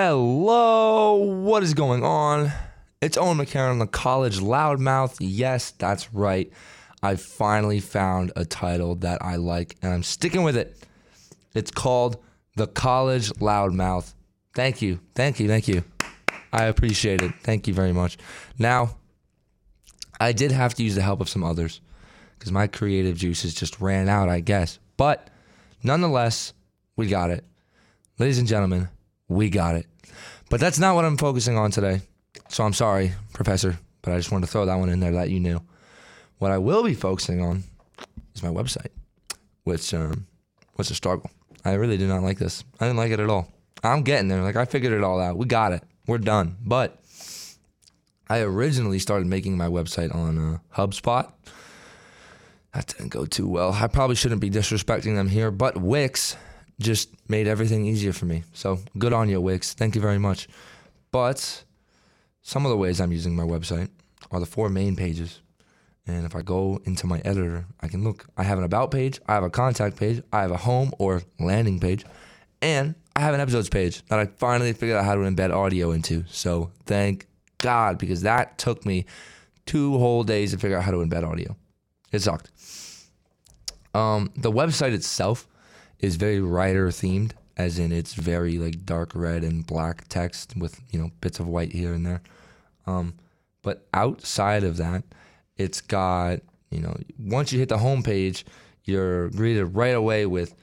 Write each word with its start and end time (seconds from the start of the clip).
Hello, 0.00 1.16
what 1.16 1.64
is 1.64 1.74
going 1.74 2.04
on? 2.04 2.52
It's 3.00 3.16
Owen 3.16 3.36
McCarron, 3.36 3.80
the 3.80 3.86
college 3.88 4.38
loudmouth. 4.38 5.16
Yes, 5.18 5.72
that's 5.72 6.14
right. 6.14 6.52
I 7.02 7.16
finally 7.16 7.80
found 7.80 8.30
a 8.36 8.44
title 8.44 8.94
that 8.94 9.20
I 9.24 9.34
like 9.34 9.74
and 9.82 9.92
I'm 9.92 10.04
sticking 10.04 10.44
with 10.44 10.56
it. 10.56 10.80
It's 11.52 11.72
called 11.72 12.22
The 12.54 12.68
College 12.68 13.30
Loudmouth. 13.40 14.14
Thank 14.54 14.82
you, 14.82 15.00
thank 15.16 15.40
you, 15.40 15.48
thank 15.48 15.66
you. 15.66 15.82
I 16.52 16.66
appreciate 16.66 17.20
it. 17.20 17.32
Thank 17.42 17.66
you 17.66 17.74
very 17.74 17.92
much. 17.92 18.18
Now, 18.56 18.94
I 20.20 20.30
did 20.30 20.52
have 20.52 20.74
to 20.74 20.84
use 20.84 20.94
the 20.94 21.02
help 21.02 21.20
of 21.20 21.28
some 21.28 21.42
others 21.42 21.80
because 22.38 22.52
my 22.52 22.68
creative 22.68 23.16
juices 23.16 23.52
just 23.52 23.80
ran 23.80 24.08
out, 24.08 24.28
I 24.28 24.38
guess. 24.38 24.78
But 24.96 25.28
nonetheless, 25.82 26.52
we 26.94 27.08
got 27.08 27.30
it. 27.32 27.44
Ladies 28.20 28.38
and 28.38 28.46
gentlemen, 28.46 28.90
we 29.28 29.50
got 29.50 29.76
it. 29.76 29.86
But 30.50 30.60
that's 30.60 30.78
not 30.78 30.94
what 30.94 31.04
I'm 31.04 31.16
focusing 31.16 31.56
on 31.56 31.70
today. 31.70 32.00
So 32.48 32.64
I'm 32.64 32.72
sorry, 32.72 33.12
Professor, 33.32 33.78
but 34.02 34.14
I 34.14 34.16
just 34.16 34.32
wanted 34.32 34.46
to 34.46 34.52
throw 34.52 34.64
that 34.66 34.76
one 34.76 34.88
in 34.88 35.00
there 35.00 35.12
that 35.12 35.30
you 35.30 35.40
knew. 35.40 35.60
What 36.38 36.50
I 36.50 36.58
will 36.58 36.82
be 36.82 36.94
focusing 36.94 37.42
on 37.42 37.64
is 38.34 38.42
my 38.42 38.48
website, 38.48 38.88
which 39.64 39.92
um, 39.92 40.26
was 40.76 40.90
a 40.90 40.94
struggle. 40.94 41.30
I 41.64 41.74
really 41.74 41.96
did 41.96 42.08
not 42.08 42.22
like 42.22 42.38
this. 42.38 42.64
I 42.80 42.86
didn't 42.86 42.96
like 42.96 43.10
it 43.10 43.20
at 43.20 43.28
all. 43.28 43.52
I'm 43.82 44.02
getting 44.02 44.28
there. 44.28 44.42
Like 44.42 44.56
I 44.56 44.64
figured 44.64 44.92
it 44.92 45.04
all 45.04 45.20
out. 45.20 45.36
We 45.36 45.46
got 45.46 45.72
it. 45.72 45.82
We're 46.06 46.18
done. 46.18 46.56
But 46.64 46.98
I 48.28 48.40
originally 48.40 48.98
started 48.98 49.26
making 49.26 49.56
my 49.56 49.66
website 49.66 50.14
on 50.14 50.38
uh, 50.38 50.58
HubSpot. 50.76 51.30
That 52.72 52.86
didn't 52.86 53.08
go 53.08 53.26
too 53.26 53.48
well. 53.48 53.72
I 53.72 53.86
probably 53.88 54.16
shouldn't 54.16 54.40
be 54.40 54.50
disrespecting 54.50 55.16
them 55.16 55.28
here, 55.28 55.50
but 55.50 55.76
Wix 55.76 56.36
just 56.80 57.10
made 57.28 57.46
everything 57.48 57.84
easier 57.86 58.12
for 58.12 58.26
me. 58.26 58.44
So 58.52 58.78
good 58.98 59.12
on 59.12 59.28
you, 59.28 59.40
Wix. 59.40 59.74
Thank 59.74 59.94
you 59.94 60.00
very 60.00 60.18
much. 60.18 60.48
But 61.10 61.64
some 62.42 62.64
of 62.64 62.70
the 62.70 62.76
ways 62.76 63.00
I'm 63.00 63.12
using 63.12 63.34
my 63.34 63.42
website 63.42 63.88
are 64.30 64.40
the 64.40 64.46
four 64.46 64.68
main 64.68 64.96
pages. 64.96 65.40
And 66.06 66.24
if 66.24 66.34
I 66.34 66.42
go 66.42 66.80
into 66.84 67.06
my 67.06 67.20
editor, 67.24 67.66
I 67.80 67.88
can 67.88 68.02
look. 68.02 68.26
I 68.36 68.42
have 68.42 68.58
an 68.58 68.64
about 68.64 68.90
page, 68.90 69.20
I 69.26 69.34
have 69.34 69.44
a 69.44 69.50
contact 69.50 69.96
page, 69.96 70.22
I 70.32 70.40
have 70.40 70.50
a 70.50 70.56
home 70.56 70.92
or 70.98 71.22
landing 71.38 71.80
page, 71.80 72.04
and 72.62 72.94
I 73.14 73.20
have 73.20 73.34
an 73.34 73.40
episodes 73.40 73.68
page 73.68 74.02
that 74.06 74.18
I 74.18 74.26
finally 74.26 74.72
figured 74.72 74.96
out 74.96 75.04
how 75.04 75.14
to 75.14 75.20
embed 75.20 75.52
audio 75.52 75.90
into. 75.90 76.24
So 76.28 76.70
thank 76.86 77.26
God, 77.58 77.98
because 77.98 78.22
that 78.22 78.56
took 78.56 78.86
me 78.86 79.04
two 79.66 79.98
whole 79.98 80.22
days 80.24 80.52
to 80.52 80.58
figure 80.58 80.78
out 80.78 80.84
how 80.84 80.92
to 80.92 80.98
embed 80.98 81.28
audio. 81.28 81.56
It 82.10 82.20
sucked. 82.20 82.50
Um, 83.94 84.30
the 84.36 84.52
website 84.52 84.92
itself 84.92 85.46
is 86.00 86.16
very 86.16 86.40
writer 86.40 86.88
themed, 86.88 87.32
as 87.56 87.78
in 87.78 87.92
it's 87.92 88.14
very 88.14 88.58
like 88.58 88.84
dark 88.84 89.14
red 89.14 89.42
and 89.42 89.66
black 89.66 90.06
text 90.08 90.56
with 90.56 90.80
you 90.90 90.98
know 90.98 91.10
bits 91.20 91.40
of 91.40 91.46
white 91.46 91.72
here 91.72 91.92
and 91.92 92.06
there. 92.06 92.22
Um, 92.86 93.14
but 93.62 93.86
outside 93.92 94.64
of 94.64 94.76
that, 94.76 95.04
it's 95.56 95.80
got 95.80 96.40
you 96.70 96.80
know 96.80 96.96
once 97.18 97.52
you 97.52 97.58
hit 97.58 97.68
the 97.68 97.78
homepage, 97.78 98.44
you're 98.84 99.30
greeted 99.30 99.66
right 99.66 99.94
away 99.94 100.26
with 100.26 100.54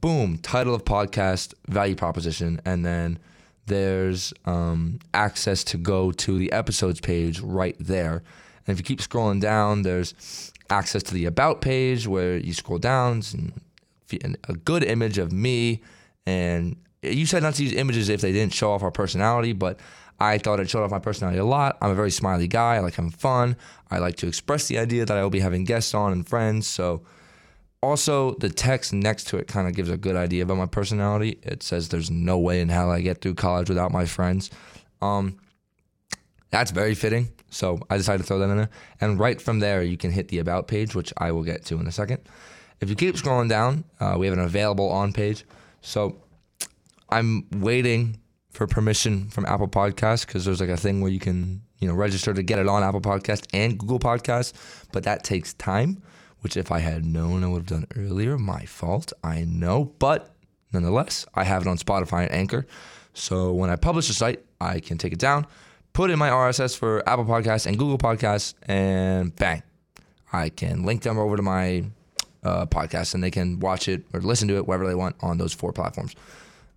boom 0.00 0.38
title 0.38 0.74
of 0.74 0.84
podcast, 0.84 1.54
value 1.68 1.96
proposition, 1.96 2.60
and 2.64 2.84
then 2.84 3.18
there's 3.66 4.32
um, 4.44 4.98
access 5.14 5.64
to 5.64 5.78
go 5.78 6.12
to 6.12 6.38
the 6.38 6.52
episodes 6.52 7.00
page 7.00 7.40
right 7.40 7.76
there. 7.80 8.22
And 8.66 8.74
if 8.74 8.78
you 8.78 8.84
keep 8.84 9.00
scrolling 9.00 9.40
down, 9.40 9.82
there's 9.82 10.52
access 10.70 11.02
to 11.04 11.14
the 11.14 11.26
about 11.26 11.60
page 11.60 12.06
where 12.06 12.36
you 12.36 12.52
scroll 12.52 12.78
down 12.78 13.22
and 13.32 13.52
a 14.48 14.54
good 14.54 14.84
image 14.84 15.18
of 15.18 15.32
me. 15.32 15.82
And 16.26 16.76
you 17.02 17.26
said 17.26 17.42
not 17.42 17.54
to 17.54 17.62
use 17.64 17.72
images 17.72 18.08
if 18.08 18.20
they 18.20 18.32
didn't 18.32 18.54
show 18.54 18.72
off 18.72 18.82
our 18.82 18.90
personality, 18.90 19.52
but 19.52 19.78
I 20.20 20.38
thought 20.38 20.60
it 20.60 20.70
showed 20.70 20.84
off 20.84 20.90
my 20.90 20.98
personality 20.98 21.38
a 21.38 21.44
lot. 21.44 21.76
I'm 21.82 21.90
a 21.90 21.94
very 21.94 22.10
smiley 22.10 22.48
guy. 22.48 22.76
I 22.76 22.78
like 22.80 22.94
having 22.94 23.10
fun. 23.10 23.56
I 23.90 23.98
like 23.98 24.16
to 24.16 24.28
express 24.28 24.68
the 24.68 24.78
idea 24.78 25.04
that 25.04 25.16
I 25.16 25.22
will 25.22 25.30
be 25.30 25.40
having 25.40 25.64
guests 25.64 25.94
on 25.94 26.12
and 26.12 26.26
friends. 26.26 26.66
So, 26.66 27.02
also, 27.82 28.34
the 28.36 28.48
text 28.48 28.94
next 28.94 29.24
to 29.28 29.36
it 29.36 29.46
kind 29.46 29.68
of 29.68 29.74
gives 29.74 29.90
a 29.90 29.98
good 29.98 30.16
idea 30.16 30.42
about 30.42 30.56
my 30.56 30.66
personality. 30.66 31.38
It 31.42 31.62
says 31.62 31.90
there's 31.90 32.10
no 32.10 32.38
way 32.38 32.60
in 32.60 32.70
hell 32.70 32.90
I 32.90 33.02
get 33.02 33.20
through 33.20 33.34
college 33.34 33.68
without 33.68 33.92
my 33.92 34.06
friends. 34.06 34.50
Um, 35.02 35.36
that's 36.50 36.70
very 36.70 36.94
fitting. 36.94 37.28
So 37.50 37.80
I 37.90 37.98
decided 37.98 38.22
to 38.22 38.24
throw 38.24 38.38
that 38.38 38.48
in 38.48 38.56
there. 38.56 38.70
And 39.00 39.18
right 39.18 39.40
from 39.40 39.58
there, 39.58 39.82
you 39.82 39.98
can 39.98 40.12
hit 40.12 40.28
the 40.28 40.38
About 40.38 40.66
page, 40.66 40.94
which 40.94 41.12
I 41.18 41.32
will 41.32 41.42
get 41.42 41.64
to 41.66 41.78
in 41.78 41.86
a 41.86 41.92
second. 41.92 42.20
If 42.84 42.90
you 42.90 42.96
keep 42.96 43.14
scrolling 43.14 43.48
down, 43.48 43.84
uh, 43.98 44.16
we 44.18 44.26
have 44.26 44.36
an 44.36 44.44
available 44.44 44.90
on 44.90 45.14
page. 45.14 45.46
So 45.80 46.20
I'm 47.08 47.46
waiting 47.50 48.20
for 48.50 48.66
permission 48.66 49.30
from 49.30 49.46
Apple 49.46 49.68
Podcasts 49.68 50.26
because 50.26 50.44
there's 50.44 50.60
like 50.60 50.68
a 50.68 50.76
thing 50.76 51.00
where 51.00 51.10
you 51.10 51.18
can 51.18 51.62
you 51.78 51.88
know 51.88 51.94
register 51.94 52.34
to 52.34 52.42
get 52.42 52.58
it 52.58 52.68
on 52.68 52.82
Apple 52.82 53.00
Podcast 53.00 53.46
and 53.54 53.78
Google 53.78 53.98
Podcasts, 53.98 54.52
but 54.92 55.04
that 55.04 55.24
takes 55.24 55.54
time 55.54 56.02
which 56.42 56.58
if 56.58 56.70
I 56.70 56.80
had 56.80 57.06
known 57.06 57.42
I 57.42 57.46
would 57.46 57.60
have 57.60 57.66
done 57.66 57.86
earlier, 57.96 58.36
my 58.36 58.66
fault, 58.66 59.14
I 59.24 59.46
know. 59.48 59.94
But 59.98 60.36
nonetheless, 60.74 61.24
I 61.34 61.42
have 61.44 61.62
it 61.62 61.68
on 61.68 61.78
Spotify 61.78 62.24
and 62.24 62.32
Anchor. 62.32 62.66
So 63.14 63.54
when 63.54 63.70
I 63.70 63.76
publish 63.76 64.10
a 64.10 64.12
site, 64.12 64.44
I 64.60 64.80
can 64.80 64.98
take 64.98 65.14
it 65.14 65.18
down, 65.18 65.46
put 65.94 66.10
in 66.10 66.18
my 66.18 66.28
RSS 66.28 66.76
for 66.76 67.02
Apple 67.08 67.24
Podcasts 67.24 67.64
and 67.64 67.78
Google 67.78 67.96
Podcasts, 67.96 68.52
and 68.64 69.34
bang, 69.34 69.62
I 70.34 70.50
can 70.50 70.84
link 70.84 71.00
them 71.00 71.16
over 71.16 71.34
to 71.34 71.42
my 71.42 71.84
uh, 72.44 72.66
podcast 72.66 73.14
and 73.14 73.22
they 73.22 73.30
can 73.30 73.58
watch 73.60 73.88
it 73.88 74.04
or 74.12 74.20
listen 74.20 74.48
to 74.48 74.56
it 74.56 74.66
wherever 74.66 74.86
they 74.86 74.94
want 74.94 75.16
on 75.20 75.38
those 75.38 75.52
four 75.52 75.72
platforms. 75.72 76.14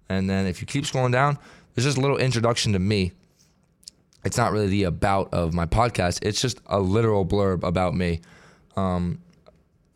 And 0.09 0.29
then 0.29 0.45
if 0.45 0.61
you 0.61 0.67
keep 0.67 0.85
scrolling 0.85 1.11
down, 1.11 1.37
there's 1.75 1.85
just 1.85 1.97
a 1.97 2.01
little 2.01 2.17
introduction 2.17 2.73
to 2.73 2.79
me. 2.79 3.11
It's 4.23 4.37
not 4.37 4.51
really 4.51 4.67
the 4.67 4.83
about 4.83 5.33
of 5.33 5.53
my 5.53 5.65
podcast, 5.65 6.19
it's 6.25 6.41
just 6.41 6.59
a 6.65 6.79
literal 6.79 7.25
blurb 7.25 7.63
about 7.63 7.93
me. 7.93 8.21
Um, 8.75 9.19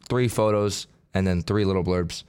three 0.09 0.27
photos 0.27 0.87
and 1.13 1.25
then 1.25 1.41
three 1.41 1.65
little 1.65 1.83
blurbs. 1.83 2.23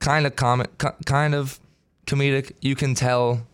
Kind 0.00 0.26
of 0.26 0.36
comic, 0.36 0.70
kind 1.06 1.34
of 1.34 1.58
comedic. 2.06 2.52
You 2.60 2.74
can 2.74 2.94
tell 2.94 3.46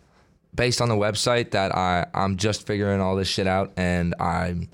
based 0.53 0.81
on 0.81 0.89
the 0.89 0.95
website 0.95 1.51
that 1.51 1.75
I 1.75 2.05
I'm 2.13 2.37
just 2.37 2.67
figuring 2.67 2.99
all 2.99 3.15
this 3.15 3.27
shit 3.27 3.47
out 3.47 3.71
and 3.77 4.13
I'm 4.19 4.69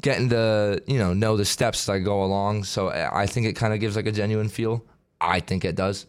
getting 0.00 0.30
to 0.30 0.82
you 0.86 0.98
know 0.98 1.12
know 1.12 1.36
the 1.36 1.44
steps 1.44 1.84
as 1.84 1.88
I 1.88 1.98
go 1.98 2.22
along. 2.22 2.64
So 2.64 2.88
I 2.90 3.26
think 3.26 3.46
it 3.46 3.54
kind 3.54 3.74
of 3.74 3.80
gives 3.80 3.96
like 3.96 4.06
a 4.06 4.12
genuine 4.12 4.48
feel. 4.48 4.84
I 5.20 5.40
think 5.40 5.64
it 5.64 5.76
does. 5.76 6.06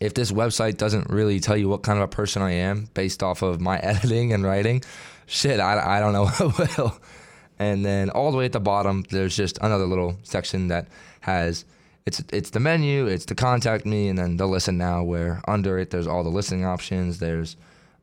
If 0.00 0.14
this 0.14 0.32
website 0.32 0.78
doesn't 0.78 1.10
really 1.10 1.38
tell 1.38 1.56
you 1.56 1.68
what 1.68 1.82
kind 1.82 1.98
of 1.98 2.04
a 2.04 2.08
person 2.08 2.42
I 2.42 2.52
am 2.52 2.88
based 2.94 3.22
off 3.22 3.42
of 3.42 3.60
my 3.60 3.78
editing 3.82 4.32
and 4.32 4.42
writing, 4.44 4.82
shit, 5.26 5.60
I, 5.60 5.98
I 5.98 6.00
don't 6.00 6.12
know 6.12 6.26
what 6.38 6.76
will. 6.76 6.98
And 7.58 7.84
then 7.84 8.10
all 8.10 8.32
the 8.32 8.38
way 8.38 8.46
at 8.46 8.52
the 8.52 8.60
bottom, 8.60 9.04
there's 9.10 9.36
just 9.36 9.58
another 9.58 9.86
little 9.86 10.18
section 10.24 10.68
that 10.68 10.88
has 11.20 11.64
it's 12.04 12.20
it's 12.32 12.50
the 12.50 12.58
menu, 12.58 13.06
it's 13.06 13.26
the 13.26 13.34
contact 13.34 13.86
me, 13.86 14.08
and 14.08 14.18
then 14.18 14.36
the 14.36 14.46
listen 14.46 14.76
now. 14.76 15.04
Where 15.04 15.40
under 15.46 15.78
it, 15.78 15.90
there's 15.90 16.08
all 16.08 16.24
the 16.24 16.30
listening 16.30 16.64
options. 16.64 17.18
There's 17.18 17.56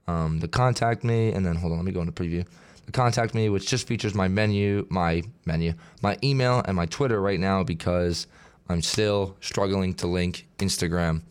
um, 0.08 0.40
the 0.40 0.48
contact 0.48 1.04
me, 1.04 1.34
and 1.34 1.46
then 1.46 1.56
hold 1.56 1.74
on, 1.74 1.80
let 1.80 1.86
me 1.86 1.92
go 1.92 2.00
into 2.00 2.14
preview. 2.14 2.46
Contact 2.92 3.36
me, 3.36 3.50
which 3.50 3.68
just 3.68 3.88
features 3.88 4.16
my 4.16 4.28
menu, 4.28 4.86
my 4.90 5.22
menu, 5.46 5.74
my 6.02 6.18
email, 6.24 6.64
and 6.66 6.76
my 6.76 6.86
Twitter 6.86 7.22
right 7.22 7.40
now 7.40 7.64
because 7.64 8.28
I'm 8.68 8.82
still 8.82 9.36
struggling 9.42 9.94
to 9.96 10.08
link 10.08 10.48
Instagram 10.58 11.22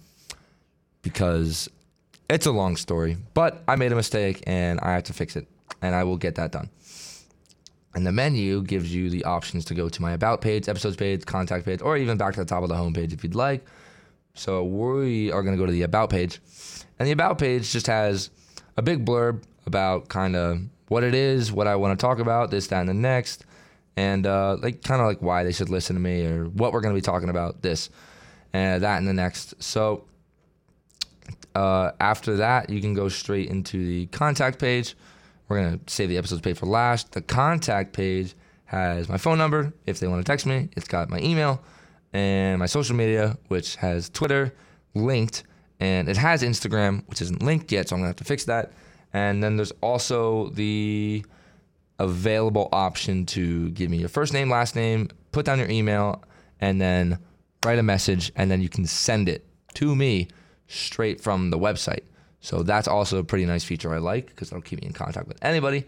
because 1.03 1.69
it's 2.29 2.47
a 2.47 2.53
long 2.53 2.77
story. 2.77 3.17
But 3.35 3.63
I 3.67 3.77
made 3.77 3.93
a 3.93 3.97
mistake 3.97 4.43
and 4.47 4.79
I 4.81 4.93
have 4.93 5.05
to 5.05 5.13
fix 5.13 5.37
it, 5.37 5.49
and 5.83 5.95
I 5.95 6.05
will 6.05 6.17
get 6.17 6.37
that 6.37 6.53
done. 6.53 6.71
And 7.95 8.07
the 8.07 8.13
menu 8.13 8.63
gives 8.63 8.95
you 8.95 9.11
the 9.11 9.25
options 9.25 9.65
to 9.67 9.75
go 9.75 9.89
to 9.89 10.03
my 10.03 10.13
about 10.13 10.41
page, 10.41 10.69
episodes 10.69 10.97
page, 10.97 11.25
contact 11.25 11.65
page, 11.65 11.81
or 11.83 11.97
even 11.97 12.17
back 12.19 12.35
to 12.35 12.41
the 12.41 12.47
top 12.47 12.63
of 12.63 12.69
the 12.69 12.77
home 12.77 12.93
page 12.93 13.13
if 13.13 13.25
you'd 13.25 13.35
like. 13.35 13.65
So 14.35 14.63
we 14.63 15.33
are 15.33 15.43
going 15.43 15.57
to 15.57 15.61
go 15.61 15.67
to 15.67 15.73
the 15.73 15.83
about 15.83 16.11
page. 16.11 16.41
And 16.99 17.09
the 17.09 17.13
about 17.13 17.39
page 17.39 17.73
just 17.73 17.89
has 17.89 18.31
a 18.77 18.83
big 18.83 19.05
blurb 19.05 19.43
about 19.67 20.09
kind 20.09 20.37
of 20.37 20.61
what 20.89 21.05
it 21.05 21.15
is, 21.15 21.53
what 21.53 21.67
I 21.67 21.77
want 21.77 21.99
to 21.99 22.03
talk 22.03 22.19
about, 22.19 22.51
this, 22.51 22.67
that, 22.69 22.81
and 22.81 22.89
the 22.89 22.95
next, 22.95 23.45
and 23.97 24.27
uh, 24.27 24.57
like 24.61 24.83
kind 24.83 25.01
of 25.01 25.07
like 25.07 25.23
why 25.23 25.45
they 25.45 25.53
should 25.53 25.71
listen 25.71 25.97
to 25.97 26.01
me 26.01 26.25
or 26.27 26.45
what 26.47 26.73
we're 26.73 26.81
going 26.81 26.95
to 26.95 26.99
be 26.99 27.05
talking 27.05 27.29
about, 27.29 27.63
this, 27.63 27.91
and 28.53 28.83
that, 28.83 28.99
and 28.99 29.07
the 29.07 29.15
next. 29.15 29.63
So 29.63 30.05
uh, 31.55 31.93
after 32.01 32.37
that, 32.37 32.71
you 32.71 32.81
can 32.81 32.95
go 32.95 33.09
straight 33.09 33.49
into 33.49 33.85
the 33.85 34.07
contact 34.07 34.59
page 34.59 34.95
we're 35.49 35.63
going 35.63 35.79
to 35.79 35.93
save 35.93 36.11
the 36.11 36.19
episodes 36.19 36.43
page 36.43 36.59
for 36.59 36.67
last. 36.67 37.13
The 37.13 37.23
contact 37.23 37.93
page 37.93 38.35
has 38.67 39.09
my 39.09 39.17
phone 39.17 39.39
number 39.39 39.73
if 39.87 39.99
they 39.99 40.07
want 40.07 40.25
to 40.25 40.31
text 40.31 40.47
me. 40.47 40.69
It's 40.77 40.87
got 40.87 41.09
my 41.09 41.19
email 41.21 41.63
and 42.13 42.59
my 42.59 42.67
social 42.67 42.95
media, 42.95 43.39
which 43.49 43.77
has 43.77 44.11
Twitter 44.11 44.55
linked, 44.95 45.45
and 45.81 46.09
it 46.09 46.17
has 46.17 46.43
Instagram, 46.43 47.03
which 47.09 47.23
isn't 47.23 47.43
linked 47.43 47.73
yet, 47.73 47.89
so 47.89 47.97
I'm 47.97 48.01
going 48.01 48.07
to 48.07 48.11
have 48.11 48.17
to 48.17 48.25
fix 48.25 48.45
that. 48.45 48.73
And 49.13 49.43
then 49.43 49.57
there's 49.57 49.73
also 49.81 50.51
the 50.51 51.25
available 51.99 52.69
option 52.73 53.27
to 53.27 53.71
give 53.71 53.91
me 53.91 53.99
your 53.99 54.09
first 54.09 54.33
name, 54.33 54.51
last 54.51 54.77
name, 54.77 55.09
put 55.33 55.47
down 55.47 55.59
your 55.59 55.71
email, 55.71 56.23
and 56.61 56.81
then 56.81 57.19
write 57.65 57.79
a 57.79 57.83
message, 57.83 58.31
and 58.37 58.51
then 58.51 58.61
you 58.61 58.69
can 58.69 58.87
send 58.87 59.29
it 59.29 59.45
to 59.75 59.97
me 59.97 60.29
straight 60.69 61.21
from 61.21 61.51
the 61.51 61.59
website. 61.59 62.05
So 62.41 62.63
that's 62.63 62.87
also 62.87 63.19
a 63.19 63.25
pretty 63.25 63.47
nice 63.47 63.65
feature 63.65 63.93
I 63.93 63.99
like 63.99 64.27
because 64.27 64.49
it'll 64.49 64.63
keep 64.63 64.81
me 64.81 64.87
in 64.87 64.93
contact 64.93 65.27
with 65.27 65.43
anybody. 65.43 65.85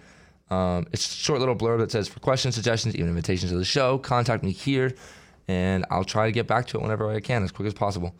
Um, 0.50 0.86
it's 0.92 1.06
a 1.06 1.16
short 1.16 1.38
little 1.38 1.54
blurb 1.54 1.78
that 1.78 1.92
says 1.92 2.08
for 2.08 2.18
questions, 2.18 2.56
suggestions, 2.56 2.96
even 2.96 3.08
invitations 3.08 3.52
to 3.52 3.58
the 3.58 3.64
show, 3.64 3.98
contact 3.98 4.42
me 4.42 4.50
here, 4.50 4.94
and 5.46 5.84
I'll 5.90 6.04
try 6.04 6.26
to 6.26 6.32
get 6.32 6.48
back 6.48 6.66
to 6.68 6.78
it 6.78 6.82
whenever 6.82 7.08
I 7.08 7.20
can, 7.20 7.44
as 7.44 7.52
quick 7.52 7.66
as 7.66 7.74
possible. 7.74 8.16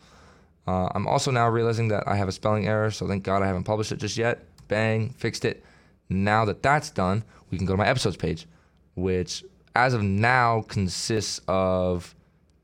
Uh, 0.65 0.87
I'm 0.95 1.07
also 1.07 1.31
now 1.31 1.49
realizing 1.49 1.89
that 1.89 2.07
I 2.07 2.15
have 2.15 2.29
a 2.29 2.31
spelling 2.31 2.67
error, 2.67 2.89
so 2.91 3.07
thank 3.07 3.23
God 3.23 3.43
I 3.43 3.47
haven't 3.47 3.63
published 3.63 3.91
it 3.91 3.97
just 3.97 4.17
yet. 4.17 4.45
Bang, 4.71 5.09
fixed 5.09 5.43
it. 5.43 5.65
Now 6.07 6.45
that 6.45 6.63
that's 6.63 6.89
done, 6.89 7.25
we 7.49 7.57
can 7.57 7.67
go 7.67 7.73
to 7.73 7.77
my 7.77 7.85
episodes 7.85 8.15
page, 8.15 8.47
which 8.95 9.43
as 9.75 9.93
of 9.93 10.01
now 10.01 10.61
consists 10.61 11.41
of 11.45 12.15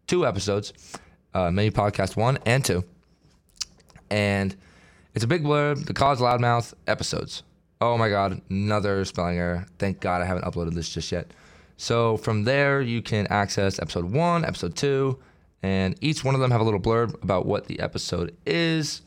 two 0.08 0.26
episodes, 0.26 0.72
uh, 1.34 1.52
mini 1.52 1.70
podcast 1.70 2.16
one 2.16 2.38
and 2.46 2.64
two, 2.64 2.86
and 4.10 4.56
it's 5.16 5.26
a 5.26 5.28
big 5.28 5.44
blurb. 5.44 5.86
The 5.86 5.94
college 5.94 6.20
loudmouth 6.20 6.74
episodes. 6.88 7.44
Oh 7.82 7.98
my 7.98 8.08
God, 8.08 8.42
another 8.50 9.04
spelling 9.04 9.38
error. 9.38 9.66
Thank 9.78 10.00
God 10.00 10.22
I 10.22 10.26
haven't 10.26 10.46
uploaded 10.46 10.76
this 10.76 10.88
just 10.88 11.12
yet. 11.12 11.34
So 11.76 12.16
from 12.16 12.46
there, 12.46 12.82
you 12.82 13.02
can 13.02 13.28
access 13.28 13.80
episode 13.80 14.06
one, 14.06 14.46
episode 14.46 14.78
two, 14.78 15.20
and 15.62 15.94
each 16.00 16.24
one 16.24 16.36
of 16.36 16.40
them 16.40 16.52
have 16.52 16.62
a 16.62 16.64
little 16.64 16.80
blurb 16.80 17.22
about 17.22 17.46
what 17.46 17.66
the 17.66 17.82
episode 17.82 18.34
is. 18.46 19.02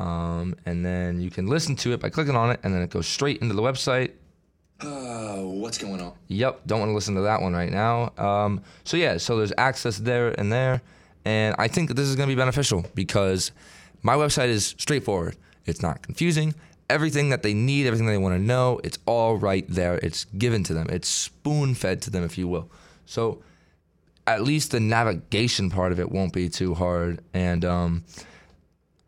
Um, 0.00 0.54
and 0.64 0.84
then 0.84 1.20
you 1.20 1.30
can 1.30 1.46
listen 1.46 1.76
to 1.76 1.92
it 1.92 2.00
by 2.00 2.08
clicking 2.08 2.34
on 2.34 2.50
it, 2.50 2.60
and 2.62 2.72
then 2.72 2.80
it 2.80 2.88
goes 2.88 3.06
straight 3.06 3.42
into 3.42 3.54
the 3.54 3.60
website. 3.60 4.12
Uh, 4.80 5.42
what's 5.42 5.76
going 5.76 6.00
on? 6.00 6.14
Yep, 6.28 6.62
don't 6.66 6.80
want 6.80 6.88
to 6.88 6.94
listen 6.94 7.14
to 7.16 7.20
that 7.20 7.42
one 7.42 7.52
right 7.52 7.70
now. 7.70 8.12
Um, 8.16 8.62
so 8.84 8.96
yeah, 8.96 9.18
so 9.18 9.36
there's 9.36 9.52
access 9.58 9.98
there 9.98 10.28
and 10.40 10.50
there, 10.50 10.80
and 11.26 11.54
I 11.58 11.68
think 11.68 11.88
that 11.88 11.94
this 11.94 12.08
is 12.08 12.16
going 12.16 12.28
to 12.28 12.34
be 12.34 12.38
beneficial 12.38 12.86
because 12.94 13.52
my 14.02 14.14
website 14.14 14.48
is 14.48 14.74
straightforward. 14.78 15.36
It's 15.66 15.82
not 15.82 16.00
confusing. 16.00 16.54
Everything 16.88 17.28
that 17.28 17.42
they 17.42 17.52
need, 17.52 17.86
everything 17.86 18.06
that 18.06 18.12
they 18.12 18.18
want 18.18 18.34
to 18.34 18.42
know, 18.42 18.80
it's 18.82 18.98
all 19.04 19.36
right 19.36 19.66
there. 19.68 20.00
It's 20.02 20.24
given 20.24 20.64
to 20.64 20.74
them. 20.74 20.86
It's 20.88 21.08
spoon 21.08 21.74
fed 21.74 22.00
to 22.02 22.10
them, 22.10 22.24
if 22.24 22.38
you 22.38 22.48
will. 22.48 22.70
So 23.04 23.42
at 24.26 24.42
least 24.42 24.70
the 24.70 24.80
navigation 24.80 25.68
part 25.68 25.92
of 25.92 26.00
it 26.00 26.10
won't 26.10 26.32
be 26.32 26.48
too 26.48 26.74
hard. 26.74 27.20
And 27.34 27.64
um, 27.66 28.04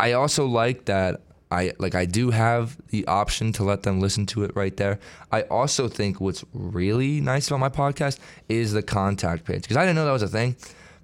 I 0.02 0.12
also 0.12 0.46
like 0.46 0.86
that 0.86 1.20
I 1.52 1.72
like 1.78 1.94
I 1.94 2.06
do 2.06 2.30
have 2.30 2.76
the 2.88 3.06
option 3.06 3.52
to 3.52 3.62
let 3.62 3.84
them 3.84 4.00
listen 4.00 4.26
to 4.26 4.42
it 4.42 4.56
right 4.56 4.76
there. 4.76 4.98
I 5.30 5.42
also 5.42 5.86
think 5.86 6.20
what's 6.20 6.44
really 6.52 7.20
nice 7.20 7.46
about 7.46 7.60
my 7.60 7.68
podcast 7.68 8.18
is 8.48 8.72
the 8.72 8.82
contact 8.82 9.44
page 9.44 9.62
because 9.62 9.76
I 9.76 9.82
didn't 9.82 9.96
know 9.96 10.06
that 10.06 10.12
was 10.12 10.22
a 10.22 10.28
thing. 10.28 10.56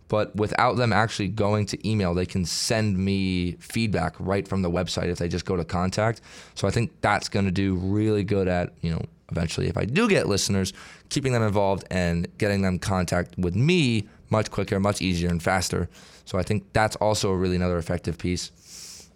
But 0.08 0.34
without 0.34 0.78
them 0.78 0.92
actually 0.92 1.28
going 1.28 1.66
to 1.66 1.88
email, 1.88 2.14
they 2.14 2.24
can 2.24 2.46
send 2.46 2.98
me 2.98 3.52
feedback 3.60 4.14
right 4.18 4.48
from 4.48 4.62
the 4.62 4.70
website 4.70 5.08
if 5.08 5.18
they 5.18 5.28
just 5.28 5.44
go 5.44 5.54
to 5.54 5.66
contact. 5.66 6.22
So 6.54 6.66
I 6.66 6.70
think 6.70 6.92
that's 7.02 7.28
going 7.28 7.44
to 7.44 7.52
do 7.52 7.74
really 7.74 8.24
good 8.24 8.48
at, 8.48 8.72
you 8.80 8.90
know, 8.90 9.02
eventually 9.30 9.68
if 9.68 9.76
I 9.76 9.84
do 9.84 10.08
get 10.08 10.26
listeners, 10.26 10.72
keeping 11.10 11.32
them 11.32 11.42
involved 11.42 11.84
and 11.90 12.26
getting 12.38 12.62
them 12.62 12.78
contact 12.78 13.36
with 13.36 13.54
me 13.54 14.08
much 14.30 14.50
quicker, 14.50 14.80
much 14.80 15.02
easier 15.02 15.28
and 15.28 15.42
faster. 15.42 15.90
So 16.24 16.38
I 16.38 16.42
think 16.42 16.64
that's 16.72 16.96
also 16.96 17.32
really 17.32 17.56
another 17.56 17.76
effective 17.76 18.16
piece. 18.16 18.50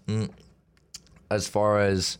Mm. 0.06 0.30
As 1.30 1.48
far 1.48 1.80
as 1.80 2.18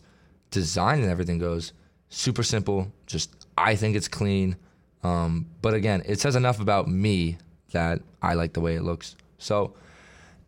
design 0.51 1.01
and 1.01 1.09
everything 1.09 1.37
goes, 1.37 1.73
super 2.09 2.43
simple. 2.43 2.91
Just 3.05 3.47
I 3.57 3.75
think 3.75 3.95
it's 3.95 4.07
clean. 4.07 4.55
Um, 5.03 5.47
but 5.61 5.73
again, 5.73 6.01
it 6.05 6.19
says 6.19 6.35
enough 6.35 6.59
about 6.59 6.87
me 6.87 7.37
that 7.71 8.01
I 8.21 8.35
like 8.35 8.53
the 8.53 8.61
way 8.61 8.75
it 8.75 8.83
looks. 8.83 9.15
So, 9.37 9.73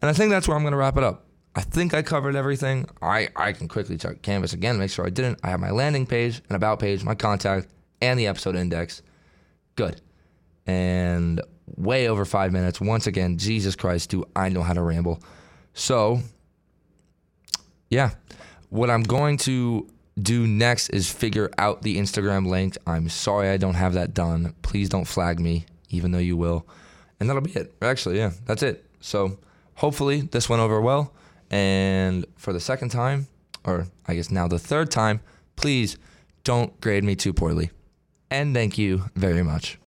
and 0.01 0.09
I 0.09 0.13
think 0.13 0.29
that's 0.29 0.47
where 0.47 0.55
I'm 0.55 0.63
to 0.63 0.77
wrap 0.77 0.97
it 0.97 1.03
up. 1.03 1.25
I 1.55 1.61
think 1.61 1.93
I 1.93 2.01
covered 2.01 2.35
everything. 2.35 2.87
I, 3.01 3.29
I 3.35 3.53
can 3.53 3.67
quickly 3.67 3.97
check 3.97 4.21
Canvas 4.21 4.53
again, 4.53 4.77
make 4.77 4.91
sure 4.91 5.05
I 5.05 5.09
didn't. 5.09 5.39
I 5.43 5.49
have 5.49 5.59
my 5.59 5.71
landing 5.71 6.05
page, 6.05 6.41
an 6.49 6.55
about 6.55 6.79
page, 6.79 7.03
my 7.03 7.15
contact, 7.15 7.67
and 8.01 8.19
the 8.19 8.27
episode 8.27 8.55
index. 8.55 9.01
Good. 9.75 10.01
And 10.67 11.41
way 11.77 12.09
over 12.09 12.25
five 12.25 12.51
minutes. 12.51 12.81
Once 12.81 13.07
again, 13.07 13.37
Jesus 13.37 13.75
Christ, 13.75 14.09
do 14.09 14.25
I 14.35 14.49
know 14.49 14.63
how 14.63 14.73
to 14.73 14.81
ramble. 14.81 15.21
So, 15.73 16.19
yeah. 17.89 18.11
What 18.69 18.89
I'm 18.89 19.03
going 19.03 19.37
to 19.37 19.87
do 20.19 20.47
next 20.47 20.89
is 20.89 21.11
figure 21.11 21.49
out 21.57 21.81
the 21.81 21.97
Instagram 21.97 22.47
link. 22.47 22.77
I'm 22.87 23.09
sorry 23.09 23.49
I 23.49 23.57
don't 23.57 23.75
have 23.75 23.93
that 23.93 24.13
done. 24.13 24.55
Please 24.61 24.89
don't 24.89 25.05
flag 25.05 25.39
me, 25.39 25.65
even 25.89 26.11
though 26.11 26.19
you 26.19 26.37
will. 26.37 26.65
And 27.19 27.29
that'll 27.29 27.41
be 27.41 27.51
it. 27.51 27.75
Actually, 27.81 28.17
yeah, 28.17 28.31
that's 28.45 28.63
it. 28.63 28.85
So 28.99 29.37
hopefully 29.75 30.21
this 30.21 30.49
went 30.49 30.61
over 30.61 30.81
well. 30.81 31.13
And 31.51 32.25
for 32.37 32.53
the 32.53 32.59
second 32.59 32.89
time, 32.89 33.27
or 33.63 33.87
I 34.07 34.15
guess 34.15 34.31
now 34.31 34.47
the 34.47 34.59
third 34.59 34.91
time, 34.91 35.21
please 35.55 35.97
don't 36.43 36.79
grade 36.81 37.03
me 37.03 37.15
too 37.15 37.33
poorly. 37.33 37.71
And 38.29 38.53
thank 38.53 38.77
you 38.77 39.05
very 39.15 39.43
much. 39.43 39.77